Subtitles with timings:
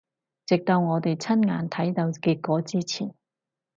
[0.47, 3.13] 直到我哋親眼睇到結果之前